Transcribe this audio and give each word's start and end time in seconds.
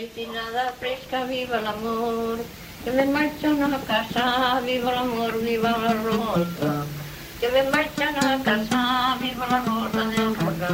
maitinada 0.00 0.72
fresca, 0.80 1.24
viva 1.24 1.60
l'amor. 1.60 2.38
Que 2.84 2.90
me 2.90 3.04
marxen 3.04 3.62
a 3.62 3.78
casa, 3.88 4.60
viva 4.64 4.92
l'amor, 4.92 5.32
viva 5.44 5.72
la 5.76 5.92
rosa. 6.04 6.72
Que 7.38 7.48
me 7.52 7.62
marxen 7.70 8.16
a 8.16 8.38
casa, 8.42 8.82
viva 9.20 9.46
la 9.50 9.60
rosa 9.68 10.02
del 10.12 10.34
rosa. 10.40 10.72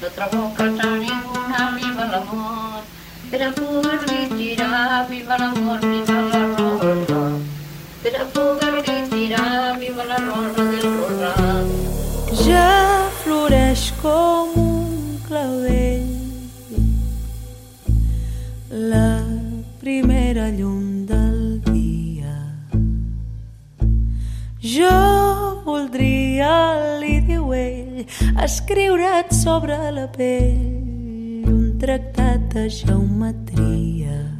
No 0.00 0.08
trobo 0.16 0.52
casa 0.54 0.88
ninguna, 1.02 1.60
viva 1.80 2.04
l'amor. 2.12 2.82
Per 3.30 3.42
a 3.42 3.50
poder-li 3.58 4.22
tirar, 4.38 5.08
viva 5.10 5.36
l'amor, 5.42 5.80
viva 5.80 6.20
la 6.30 6.42
rosa. 6.54 7.22
Per 8.02 8.14
a 8.22 8.24
poder-li 8.34 8.98
tirar, 9.10 9.78
viva 9.82 10.04
la 10.04 10.18
rosa 10.30 10.62
del 10.72 10.88
rosa. 11.00 11.34
Ja 12.46 13.10
floreix 13.24 13.90
com 14.00 14.54
un 14.68 15.18
clavell 15.26 15.73
Jo 24.64 25.60
voldria, 25.66 26.52
li 26.96 27.18
diu 27.26 27.50
ell, 27.52 28.06
escriure't 28.40 29.36
sobre 29.36 29.76
la 29.92 30.06
pell 30.08 31.44
un 31.52 31.76
tractat 31.82 32.48
de 32.56 32.64
geometria. 32.72 33.83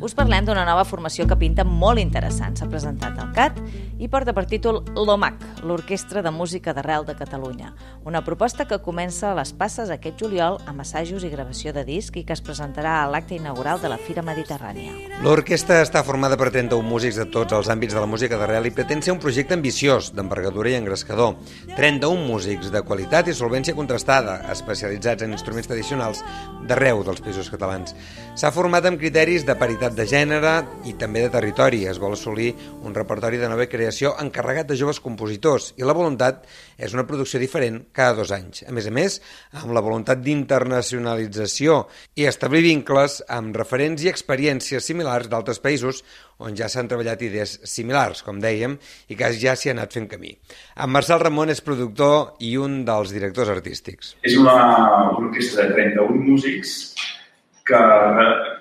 Us 0.05 0.13
parlem 0.13 0.45
d'una 0.45 0.67
nova 0.69 0.83
formació 0.85 1.25
que 1.25 1.37
pinta 1.41 1.65
molt 1.65 1.97
interessant. 1.97 2.59
S'ha 2.59 2.67
presentat 2.69 3.17
al 3.17 3.31
CAT 3.33 3.57
i 4.05 4.09
porta 4.13 4.35
per 4.37 4.43
títol 4.45 4.83
l'OMAC, 4.99 5.39
l'Orquestra 5.65 6.21
de 6.21 6.29
Música 6.29 6.75
d'Arrel 6.77 7.07
de 7.09 7.15
Catalunya. 7.17 7.71
Una 8.05 8.21
proposta 8.27 8.67
que 8.69 8.83
comença 8.85 9.31
a 9.31 9.37
les 9.39 9.55
passes 9.57 9.89
aquest 9.89 10.21
juliol 10.21 10.59
amb 10.69 10.83
assajos 10.85 11.25
i 11.25 11.31
gravació 11.33 11.73
de 11.73 11.87
disc 11.89 12.19
i 12.21 12.25
que 12.29 12.37
es 12.37 12.43
presentarà 12.45 12.99
a 12.99 13.07
l'acte 13.09 13.39
inaugural 13.39 13.81
de 13.81 13.89
la 13.89 13.97
Fira 13.97 14.21
Mediterrània. 14.27 14.93
L'orquestra 15.25 15.81
està 15.81 16.03
formada 16.05 16.37
per 16.37 16.51
31 16.51 16.85
músics 16.85 17.17
de 17.23 17.25
tots 17.25 17.57
els 17.57 17.73
àmbits 17.73 17.97
de 17.97 18.05
la 18.05 18.11
música 18.11 18.37
d'arrel 18.37 18.69
i 18.69 18.75
pretén 18.77 19.01
ser 19.01 19.15
un 19.17 19.23
projecte 19.25 19.57
ambiciós, 19.57 20.13
d'envergadura 20.13 20.69
i 20.69 20.77
engrescador. 20.83 21.39
31 21.79 22.29
músics 22.29 22.69
de 22.75 22.85
qualitat 22.85 23.33
i 23.33 23.39
solvència 23.41 23.79
contrastada, 23.79 24.37
especialitzats 24.53 25.25
en 25.25 25.33
instruments 25.33 25.73
tradicionals 25.73 26.21
d'arreu 26.69 27.01
dels 27.09 27.25
països 27.25 27.49
catalans. 27.49 27.97
S'ha 28.37 28.53
format 28.53 28.85
amb 28.85 29.01
criteris 29.01 29.49
de 29.49 29.57
paritat 29.57 29.94
de 29.95 30.05
gènere 30.11 30.53
i 30.89 30.95
també 30.99 31.23
de 31.23 31.31
territori. 31.31 31.85
Es 31.87 32.01
vol 32.03 32.17
assolir 32.17 32.51
un 32.83 32.95
repertori 32.97 33.39
de 33.39 33.49
nova 33.51 33.67
creació 33.71 34.13
encarregat 34.21 34.67
de 34.69 34.77
joves 34.79 34.99
compositors 35.03 35.71
i 35.79 35.87
la 35.87 35.95
voluntat 35.97 36.43
és 36.77 36.95
una 36.97 37.07
producció 37.07 37.39
diferent 37.43 37.81
cada 37.95 38.17
dos 38.19 38.33
anys. 38.35 38.65
A 38.67 38.75
més 38.75 38.89
a 38.91 38.93
més, 38.95 39.21
amb 39.63 39.75
la 39.77 39.83
voluntat 39.85 40.23
d'internacionalització 40.25 41.85
i 42.19 42.27
establir 42.31 42.65
vincles 42.67 43.21
amb 43.29 43.57
referents 43.57 44.03
i 44.03 44.11
experiències 44.11 44.85
similars 44.91 45.31
d'altres 45.31 45.63
països 45.63 46.03
on 46.43 46.59
ja 46.59 46.69
s'han 46.69 46.91
treballat 46.91 47.23
idees 47.23 47.61
similars, 47.63 48.25
com 48.27 48.41
dèiem, 48.43 48.75
i 49.09 49.17
que 49.17 49.31
ja 49.39 49.55
s'hi 49.55 49.71
ha 49.71 49.77
anat 49.79 49.95
fent 49.95 50.11
camí. 50.11 50.35
En 50.75 50.91
Marcel 50.91 51.23
Ramon 51.23 51.55
és 51.55 51.63
productor 51.63 52.35
i 52.43 52.57
un 52.59 52.83
dels 52.89 53.15
directors 53.15 53.53
artístics. 53.55 54.17
És 54.27 54.35
una 54.41 54.57
orquestra 55.15 55.69
de 55.69 55.79
31 55.79 56.25
músics 56.27 56.81
que, 57.69 57.81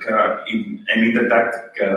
que 0.04 0.14
hem 0.54 1.04
intentat 1.10 1.60
que 1.76 1.90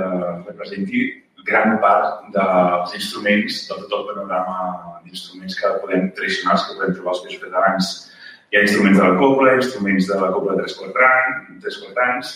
representi 0.47 1.05
gran 1.47 1.77
part 1.79 2.27
dels 2.35 2.97
instruments, 2.99 3.63
de 3.69 3.77
tot 3.79 3.93
el 4.01 4.09
panorama 4.09 5.01
d'instruments 5.05 5.55
que 5.61 5.71
podem 5.83 6.11
tradicionals 6.19 6.67
que 6.67 6.75
podem 6.79 6.97
trobar 6.97 7.15
als 7.15 7.23
països 7.25 7.45
catalans. 7.45 7.93
Hi 8.51 8.59
ha 8.59 8.65
instruments 8.67 8.99
de 8.99 9.07
la 9.07 9.21
copla, 9.21 9.55
instruments 9.61 10.11
de 10.11 10.19
la 10.19 10.33
copla 10.35 10.57
de 10.57 10.67
tres 10.67 11.79
quadrans 11.83 12.35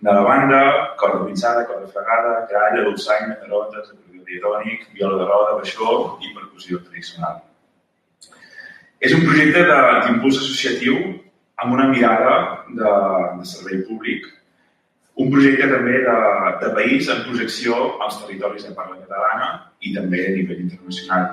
de 0.00 0.12
la 0.16 0.22
banda, 0.24 0.60
corda 0.96 1.26
pinçada, 1.26 1.66
corda 1.68 1.86
fregada, 1.92 2.46
gralla, 2.48 2.84
dolçaina, 2.84 3.36
tarotes, 3.42 3.92
acordió 3.92 4.24
diatònic, 4.24 4.86
viola 4.96 5.18
de 5.20 5.26
roda, 5.28 5.56
baixó 5.60 5.96
i 6.24 6.32
percussió 6.36 6.80
tradicional. 6.86 7.42
És 9.00 9.12
un 9.16 9.26
projecte 9.28 9.64
d'impuls 9.68 10.40
associatiu 10.40 10.96
amb 11.62 11.76
una 11.76 11.88
mirada 11.88 12.34
de, 12.68 12.92
de 13.38 13.48
servei 13.48 13.82
públic, 13.88 14.26
un 15.20 15.28
projecte 15.32 15.68
també 15.68 15.98
de, 16.06 16.16
de 16.62 16.72
país 16.76 17.08
en 17.12 17.24
projecció 17.26 17.76
als 18.00 18.20
territoris 18.22 18.64
de 18.68 18.74
parla 18.76 19.00
catalana 19.02 19.50
i 19.84 19.92
també 19.96 20.22
a 20.26 20.34
nivell 20.36 20.62
internacional. 20.64 21.26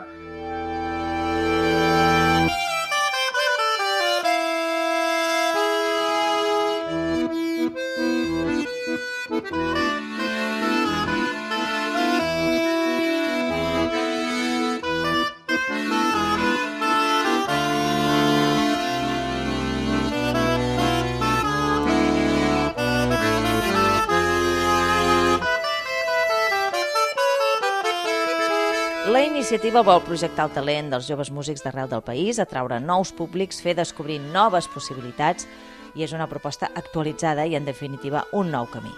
La 29.08 29.22
iniciativa 29.24 29.80
vol 29.88 30.02
projectar 30.04 30.50
el 30.50 30.52
talent 30.52 30.90
dels 30.92 31.06
joves 31.08 31.30
músics 31.32 31.62
d'arrel 31.64 31.88
del 31.88 32.02
país, 32.04 32.42
atraure 32.44 32.82
nous 32.84 33.14
públics, 33.16 33.62
fer 33.64 33.72
descobrir 33.78 34.18
noves 34.20 34.68
possibilitats 34.68 35.48
i 35.96 36.04
és 36.04 36.12
una 36.12 36.28
proposta 36.28 36.74
actualitzada 36.76 37.46
i, 37.48 37.56
en 37.56 37.64
definitiva, 37.64 38.26
un 38.36 38.52
nou 38.52 38.68
camí. 38.68 38.92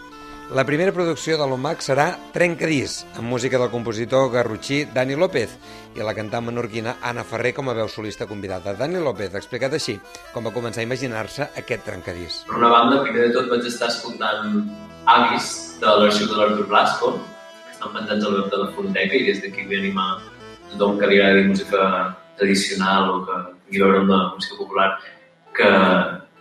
La 0.50 0.66
primera 0.66 0.96
producció 0.96 1.38
de 1.38 1.46
l'OMAC 1.46 1.86
serà 1.86 2.08
Trencadís, 2.34 3.03
amb 3.22 3.30
música 3.30 3.62
del 3.62 3.69
compositor 3.69 4.31
garrotxí 4.34 4.81
Dani 4.90 5.14
López 5.14 5.53
i 5.94 6.02
la 6.02 6.18
cantant 6.18 6.48
menorquina 6.50 6.98
Anna 7.06 7.22
Ferrer 7.22 7.53
com 7.53 7.69
a 7.69 7.78
veu 7.78 7.86
solista 7.86 8.25
convidada. 8.25 8.74
Dani 8.74 8.98
López 8.98 9.36
ha 9.36 9.44
explicat 9.46 9.78
així 9.78 10.00
com 10.34 10.50
va 10.50 10.58
començar 10.58 10.81
a 10.81 10.90
imaginar-se 10.90 11.52
aquest 11.53 11.86
trencadís. 11.86 12.46
Per 12.50 12.58
una 12.58 12.74
banda, 12.74 13.03
primer 13.06 13.28
de 13.28 13.36
tot 13.38 13.53
vaig 13.53 13.69
estar 13.69 13.94
escoltant 13.94 14.64
avis 15.06 15.52
de 15.78 16.00
l'arxiu 16.02 16.34
de 16.34 16.42
l'Artur 16.42 16.66
Blasco, 16.66 17.19
estan 17.80 17.96
penjats 17.96 18.26
al 18.26 18.34
web 18.36 18.52
de 18.52 18.58
la 18.60 18.72
Fonteca 18.76 19.16
i 19.16 19.24
des 19.24 19.40
d'aquí 19.40 19.64
vull 19.68 19.80
animar 19.80 20.20
tothom 20.72 20.98
que 21.00 21.08
li 21.08 21.20
agradi 21.20 21.48
música 21.48 21.84
tradicional 22.40 23.12
o 23.12 23.20
que 23.26 23.36
tingui 23.64 23.84
veure 23.84 24.02
amb 24.02 24.10
la 24.12 24.20
música 24.36 24.58
popular 24.60 24.90
que, 25.56 25.70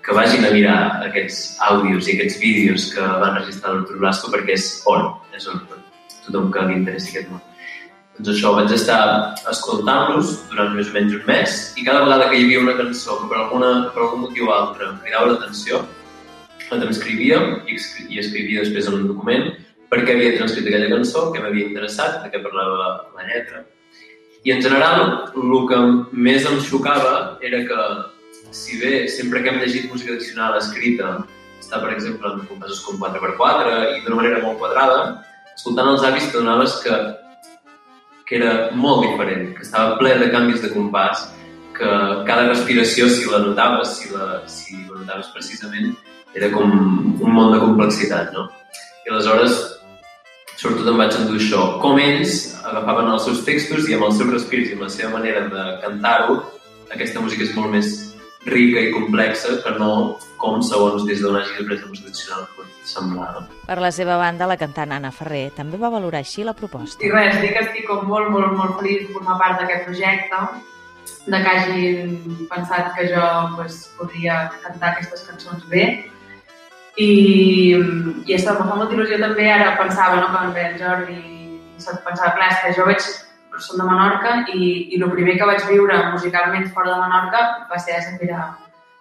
que 0.02 0.16
vagin 0.18 0.46
a 0.46 0.50
mirar 0.50 0.80
aquests 1.06 1.60
àudios 1.68 2.08
i 2.08 2.16
aquests 2.16 2.40
vídeos 2.42 2.88
que 2.94 3.04
van 3.22 3.38
registrar 3.38 3.74
l'Artur 3.74 4.00
Blasco 4.02 4.32
perquè 4.32 4.56
és 4.56 4.66
on, 4.90 5.12
és 5.38 5.46
on 5.46 5.62
tothom 6.26 6.50
que 6.50 6.66
li 6.66 6.80
interessi 6.80 7.14
aquest 7.14 7.30
món. 7.30 7.44
Doncs 8.18 8.32
això, 8.34 8.50
vaig 8.58 8.74
estar 8.74 8.98
escoltant-los 9.46 10.34
durant 10.50 10.74
més 10.74 10.90
o 10.90 10.96
menys 10.96 11.14
un 11.20 11.24
mes 11.30 11.56
i 11.78 11.86
cada 11.86 12.02
vegada 12.02 12.26
que 12.32 12.40
hi 12.40 12.48
havia 12.48 12.64
una 12.64 12.74
cançó 12.80 13.20
que 13.20 13.30
per, 13.30 13.38
alguna, 13.44 13.70
per 13.94 14.02
algun 14.02 14.26
motiu 14.26 14.50
o 14.50 14.56
altre 14.56 14.90
em 14.90 14.98
cridava 15.06 15.30
l'atenció, 15.30 15.84
la 16.68 16.82
transcrivia 16.82 17.38
i, 17.70 17.78
escri- 17.78 18.10
i 18.10 18.18
escrivia 18.18 18.66
després 18.66 18.90
en 18.90 18.98
un 18.98 19.06
document 19.14 19.52
per 19.88 20.02
què 20.04 20.14
havia 20.14 20.36
transcrit 20.36 20.68
aquella 20.68 20.92
cançó, 20.92 21.28
què 21.32 21.42
m'havia 21.42 21.70
interessat, 21.70 22.22
de 22.24 22.32
què 22.32 22.42
parlava 22.44 22.88
la 23.16 23.26
lletra. 23.28 23.64
I 24.44 24.52
en 24.54 24.62
general, 24.62 25.00
el 25.34 25.56
que 25.70 25.78
més 26.12 26.46
em 26.48 26.60
xocava 26.64 27.14
era 27.44 27.64
que, 27.68 27.86
si 28.54 28.78
bé 28.80 29.08
sempre 29.12 29.42
que 29.42 29.50
hem 29.52 29.58
llegit 29.60 29.90
música 29.90 30.14
tradicional 30.14 30.56
escrita 30.56 31.18
està, 31.58 31.80
per 31.82 31.92
exemple, 31.92 32.30
en 32.32 32.44
compassos 32.48 32.80
com 32.84 33.00
4x4 33.02 33.72
i 33.98 34.04
d'una 34.04 34.20
manera 34.20 34.42
molt 34.44 34.60
quadrada, 34.60 35.00
escoltant 35.52 35.90
els 35.90 36.04
avis 36.06 36.28
t'adonaves 36.30 36.78
que, 36.84 36.98
que 38.28 38.38
era 38.38 38.52
molt 38.72 39.02
diferent, 39.04 39.50
que 39.56 39.66
estava 39.66 39.98
ple 40.00 40.14
de 40.22 40.30
canvis 40.32 40.62
de 40.64 40.70
compàs, 40.72 41.26
que 41.76 41.90
cada 42.28 42.46
respiració, 42.48 43.08
si 43.12 43.28
la 43.30 43.42
notaves, 43.44 43.98
si 43.98 44.12
la, 44.14 44.42
si 44.50 44.78
la 44.86 45.02
notaves 45.02 45.28
precisament, 45.34 45.92
era 46.38 46.50
com 46.54 46.72
un 46.72 47.34
món 47.34 47.52
de 47.52 47.60
complexitat, 47.62 48.32
no? 48.32 48.48
I 49.04 49.12
aleshores, 49.12 49.58
sobretot 50.58 50.90
em 50.90 51.00
vaig 51.00 51.16
endur 51.16 51.38
això. 51.38 51.64
Com 51.82 52.00
ells 52.02 52.36
agafaven 52.66 53.12
els 53.14 53.26
seus 53.28 53.44
textos 53.46 53.88
i 53.88 53.96
amb 53.96 54.08
els 54.08 54.18
seus 54.18 54.32
respirs 54.34 54.70
i 54.70 54.76
amb 54.76 54.86
la 54.88 54.92
seva 54.92 55.14
manera 55.16 55.46
de 55.52 55.66
cantar-ho, 55.84 56.40
aquesta 56.94 57.22
música 57.22 57.46
és 57.46 57.54
molt 57.56 57.74
més 57.74 57.92
rica 58.48 58.80
i 58.80 58.92
complexa 58.94 59.58
que 59.62 59.74
no 59.78 59.92
com 60.40 60.62
segons 60.62 61.04
des 61.06 61.20
d'on 61.22 61.36
hagi 61.36 61.58
après 61.58 61.82
la 61.82 61.90
música 61.90 62.08
tradicional 62.08 62.46
pot 62.56 62.68
semblar. 62.88 63.28
No? 63.34 63.44
Per 63.66 63.78
la 63.82 63.90
seva 63.94 64.16
banda, 64.20 64.48
la 64.48 64.56
cantant 64.60 64.94
Anna 64.96 65.10
Ferrer 65.14 65.48
també 65.56 65.80
va 65.80 65.92
valorar 65.92 66.22
així 66.24 66.46
la 66.46 66.56
proposta. 66.56 67.02
I 67.04 67.12
res, 67.12 67.38
dir 67.42 67.52
que 67.54 67.64
estic 67.66 67.86
com 67.90 68.06
molt, 68.08 68.30
molt, 68.34 68.54
molt 68.58 68.78
feliç 68.80 69.06
de 69.06 69.14
formar 69.16 69.38
part 69.42 69.60
d'aquest 69.60 69.88
projecte, 69.90 70.42
de 71.28 71.40
que 71.44 71.56
hagin 71.56 72.46
pensat 72.48 72.94
que 72.96 73.08
jo 73.12 73.26
pues, 73.56 73.82
podria 73.98 74.46
cantar 74.62 74.94
aquestes 74.94 75.26
cançons 75.28 75.66
bé. 75.72 75.84
I, 76.98 77.08
i 78.26 78.34
això 78.34 78.54
em 78.54 78.60
fa 78.60 78.74
molta 78.74 78.96
il·lusió 78.96 79.20
també, 79.22 79.46
ara 79.52 79.76
pensava, 79.78 80.18
no, 80.18 80.30
quan 80.34 80.54
ve 80.56 80.64
Jordi, 80.80 81.18
pensava, 81.78 82.34
clar, 82.34 82.48
és 82.50 82.62
que 82.64 82.76
jo 82.78 82.86
veig, 82.88 83.08
som 83.58 83.80
de 83.80 83.84
Menorca 83.86 84.34
i, 84.54 84.88
i 84.94 85.00
el 85.00 85.10
primer 85.10 85.34
que 85.38 85.46
vaig 85.48 85.64
viure 85.66 85.98
musicalment 86.12 86.68
fora 86.74 86.92
de 86.92 86.98
Menorca 87.02 87.40
va 87.70 87.78
ser 87.82 87.96
a 87.96 88.02
Safira 88.06 88.42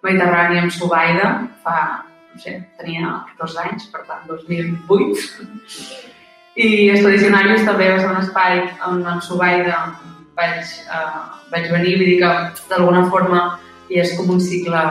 Mediterrània 0.05 0.63
amb 0.63 0.73
Subaida 0.73 1.29
fa, 1.65 1.75
no 2.33 2.41
sé, 2.41 2.55
tenia 2.79 3.13
14 3.37 3.63
anys, 3.65 3.87
per 3.93 4.03
tant, 4.07 4.25
2008. 4.29 5.27
I 6.57 6.67
Estudis 6.95 7.25
també 7.67 7.91
va 7.91 7.99
ser 8.01 8.09
un 8.09 8.21
espai 8.21 8.63
on 8.87 9.03
en 9.05 9.21
Subaida 9.21 9.83
vaig, 10.37 10.73
uh, 10.89 11.37
vaig 11.51 11.69
venir, 11.73 11.95
vull 11.97 12.11
dir 12.11 12.19
que 12.21 12.33
d'alguna 12.71 13.05
forma 13.11 13.43
i 13.89 14.01
és 14.01 14.13
com 14.17 14.29
un 14.33 14.41
cicle 14.43 14.81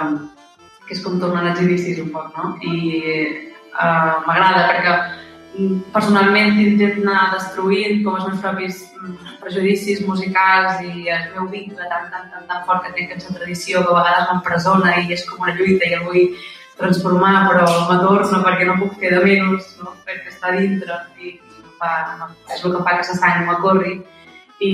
que 0.86 0.94
és 0.94 1.02
com 1.04 1.20
tornar 1.20 1.44
als 1.50 1.62
inicis 1.62 2.00
un 2.02 2.10
poc, 2.14 2.32
no? 2.38 2.54
I 2.62 2.74
uh, 3.74 4.22
m'agrada 4.26 4.66
perquè 4.70 4.94
mm, 5.58 5.78
personalment 5.94 6.60
intento 6.62 7.02
anar 7.04 7.32
destruint 7.34 8.02
com 8.04 8.18
els 8.18 8.28
meus 8.30 8.42
propis 8.44 8.82
mm, 8.96 9.38
prejudicis 9.42 10.04
musicals 10.08 10.82
i 10.86 11.08
el 11.12 11.30
meu 11.34 11.48
vincle 11.52 11.88
tan, 11.90 12.10
tan, 12.12 12.28
tan, 12.32 12.46
tan 12.50 12.66
fort 12.68 12.86
que 12.86 12.94
tinc 12.98 13.16
amb 13.16 13.26
la 13.28 13.38
tradició 13.40 13.82
que 13.82 13.94
a 13.94 13.98
vegades 14.00 14.28
m'empresona 14.30 14.98
i 15.02 15.16
és 15.18 15.26
com 15.28 15.42
una 15.46 15.56
lluita 15.58 15.90
i 15.90 15.98
el 15.98 16.06
vull 16.06 16.36
transformar, 16.76 17.46
però 17.48 17.66
m'adorno 17.88 18.42
perquè 18.44 18.66
no 18.68 18.78
puc 18.82 18.98
fer 19.00 19.14
de 19.14 19.22
menys, 19.24 19.72
no? 19.80 19.94
perquè 20.06 20.32
està 20.32 20.52
dintre 20.58 21.00
i 21.18 21.38
fa, 21.80 21.92
és 22.52 22.62
el 22.62 22.74
que 22.74 22.82
fa 22.84 22.98
que 22.98 23.08
la 23.08 23.16
sang 23.16 23.46
m'acorri. 23.48 23.96
I, 24.60 24.72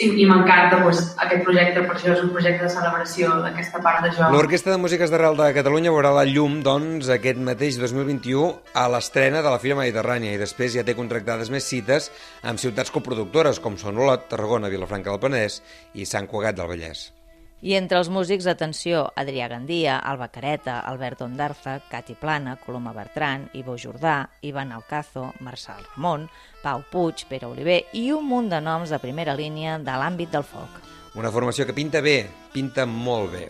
i, 0.00 0.24
m'encanta 0.28 0.80
pues, 0.82 1.02
aquest 1.20 1.44
projecte, 1.46 1.82
per 1.84 1.96
això 1.96 2.14
és 2.14 2.22
un 2.24 2.32
projecte 2.34 2.64
de 2.64 2.72
celebració 2.72 3.34
d'aquesta 3.44 3.82
part 3.84 4.04
de 4.06 4.12
jo. 4.16 4.30
L'Orquestra 4.32 4.74
de 4.74 4.80
Músiques 4.82 5.12
d'Arrel 5.12 5.38
de 5.38 5.50
Catalunya 5.56 5.92
veurà 5.94 6.14
la 6.16 6.24
llum, 6.28 6.60
doncs, 6.66 7.12
aquest 7.12 7.40
mateix 7.50 7.78
2021 7.82 8.74
a 8.74 8.88
l'estrena 8.94 9.44
de 9.44 9.52
la 9.52 9.60
Fira 9.62 9.78
Mediterrània 9.78 10.34
i 10.34 10.40
després 10.40 10.74
ja 10.78 10.86
té 10.86 10.96
contractades 10.98 11.52
més 11.52 11.68
cites 11.68 12.10
amb 12.42 12.62
ciutats 12.62 12.92
coproductores 12.94 13.60
com 13.60 13.78
són 13.80 14.00
Olot, 14.00 14.28
Tarragona, 14.32 14.72
Vilafranca 14.72 15.12
del 15.12 15.22
Penedès 15.22 15.60
i 15.94 16.08
Sant 16.08 16.30
Cugat 16.30 16.56
del 16.56 16.70
Vallès. 16.70 17.10
I 17.60 17.74
entre 17.76 17.98
els 18.00 18.08
músics, 18.08 18.46
atenció, 18.48 19.02
Adrià 19.20 19.48
Gandia, 19.52 19.98
Alba 19.98 20.30
Careta, 20.32 20.78
Albert 20.80 21.20
Ondarza, 21.26 21.76
Cati 21.90 22.14
Plana, 22.16 22.56
Coloma 22.56 22.94
Bertran, 22.96 23.50
Ivo 23.52 23.76
Jordà, 23.76 24.30
Ivan 24.40 24.72
Alcazo, 24.72 25.34
Marçal 25.40 25.82
Ramon, 25.94 26.28
Pau 26.62 26.84
Puig, 26.90 27.26
Pere 27.28 27.46
Oliver 27.50 27.82
i 27.92 28.10
un 28.16 28.24
munt 28.28 28.48
de 28.48 28.60
noms 28.64 28.88
de 28.88 29.00
primera 29.02 29.36
línia 29.36 29.76
de 29.78 29.98
l'àmbit 30.00 30.32
del 30.32 30.46
folk. 30.46 30.80
Una 31.20 31.32
formació 31.34 31.66
que 31.66 31.76
pinta 31.76 32.00
bé, 32.00 32.22
pinta 32.54 32.86
molt 32.86 33.32
bé. 33.34 33.48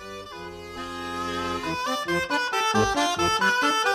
Música 2.73 3.90